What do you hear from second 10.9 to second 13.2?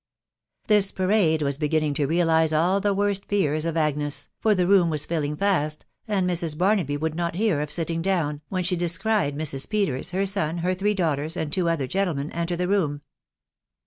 daughters, and two other gentlemen, enter the room.